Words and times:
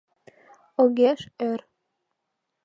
Огеш 0.81 1.19
ӧр... 1.49 1.59